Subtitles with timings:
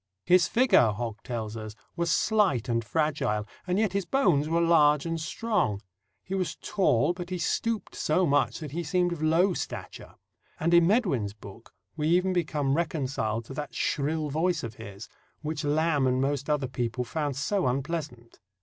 [0.25, 5.05] "His figure," Hogg tells us, "was slight and fragile, and yet his bones were large
[5.05, 5.79] and strong.
[6.23, 10.15] He was tall, but he stooped so much that he seemed of low stature."
[10.59, 15.07] And, in Medwin's book, we even become reconciled to that shrill voice of his,
[15.43, 18.39] which Lamb and most other people found so unpleasant.